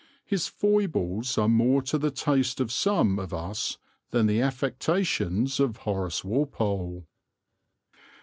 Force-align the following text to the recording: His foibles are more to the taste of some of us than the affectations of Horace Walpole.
His 0.25 0.47
foibles 0.47 1.37
are 1.37 1.47
more 1.47 1.83
to 1.83 1.99
the 1.99 2.09
taste 2.09 2.59
of 2.59 2.71
some 2.71 3.19
of 3.19 3.35
us 3.35 3.77
than 4.09 4.25
the 4.25 4.41
affectations 4.41 5.59
of 5.59 5.77
Horace 5.77 6.23
Walpole. 6.23 7.05